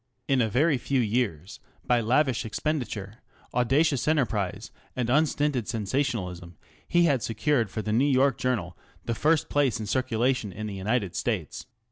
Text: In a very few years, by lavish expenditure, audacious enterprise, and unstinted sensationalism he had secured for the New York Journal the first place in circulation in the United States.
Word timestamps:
In 0.27 0.41
a 0.41 0.49
very 0.49 0.79
few 0.79 0.99
years, 0.99 1.59
by 1.85 2.01
lavish 2.01 2.43
expenditure, 2.43 3.19
audacious 3.53 4.07
enterprise, 4.07 4.71
and 4.95 5.11
unstinted 5.11 5.67
sensationalism 5.67 6.57
he 6.87 7.03
had 7.03 7.21
secured 7.21 7.69
for 7.69 7.83
the 7.83 7.93
New 7.93 8.09
York 8.11 8.39
Journal 8.39 8.75
the 9.05 9.13
first 9.13 9.47
place 9.47 9.79
in 9.79 9.85
circulation 9.85 10.51
in 10.51 10.65
the 10.65 10.73
United 10.73 11.15
States. 11.15 11.67